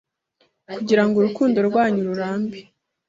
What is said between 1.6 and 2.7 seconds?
rwanyu rurambe,